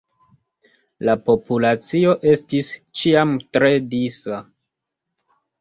La 1.09 1.15
populacio 1.27 2.15
estis 2.33 2.71
ĉiam 3.03 3.37
tre 3.59 3.71
disa. 3.93 4.41